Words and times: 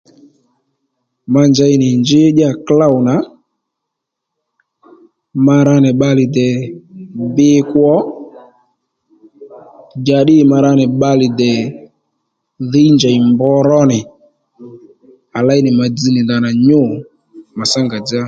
Ma 1.31 1.41
njey 1.49 1.73
nì 1.81 1.87
njí 2.01 2.19
ddíyà 2.31 2.51
klôw 2.67 2.95
nà 3.07 3.15
ma 5.45 5.55
ra 5.67 5.75
nì 5.83 5.89
bbalè 5.95 6.23
dè 6.37 6.49
bbi 7.29 7.49
kwo 7.69 7.93
njǎddî 10.01 10.37
ma 10.49 10.57
ra 10.65 10.71
nì 10.79 10.85
bbalè 10.91 11.27
dè 11.41 11.53
dhǐy 12.71 12.89
njèy 12.95 13.17
mbr 13.31 13.59
ró 13.69 13.77
à 15.37 15.39
lêy 15.47 15.61
ma 15.79 15.85
dzz 15.89 16.05
nì 16.13 16.21
ndanà 16.23 16.49
nyû 16.67 16.81
mà 17.57 17.63
tsá 17.69 17.79
ngà 17.85 17.97
dzá 18.05 18.19